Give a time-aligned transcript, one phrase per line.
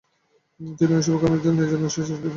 [0.77, 2.29] তিনি ওইসব কর্মীদের শারীরিক নির্যাতনের সাজা দিতেন।